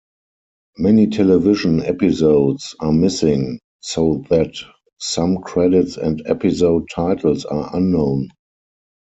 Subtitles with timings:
[0.79, 4.55] Many television episodes are missing so that
[4.97, 8.29] some credits and episode titles are unknown.